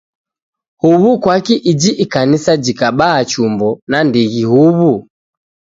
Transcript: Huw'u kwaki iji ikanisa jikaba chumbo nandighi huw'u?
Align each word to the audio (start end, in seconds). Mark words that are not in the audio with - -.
Huw'u 0.81 1.11
kwaki 1.23 1.55
iji 1.71 1.91
ikanisa 2.03 2.53
jikaba 2.63 3.07
chumbo 3.29 3.69
nandighi 3.89 4.43
huw'u? 4.51 4.91